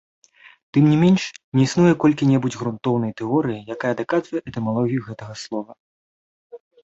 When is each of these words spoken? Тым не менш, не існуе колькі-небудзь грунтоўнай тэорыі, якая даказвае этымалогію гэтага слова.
Тым 0.75 0.83
не 0.91 0.95
менш, 1.01 1.23
не 1.59 1.65
існуе 1.67 1.91
колькі-небудзь 2.03 2.57
грунтоўнай 2.63 3.11
тэорыі, 3.21 3.59
якая 3.75 3.93
даказвае 4.01 4.41
этымалогію 4.53 5.01
гэтага 5.11 5.33
слова. 5.45 5.71